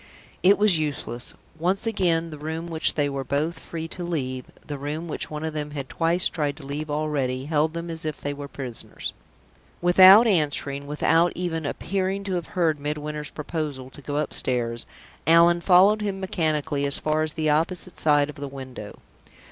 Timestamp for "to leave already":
6.57-7.45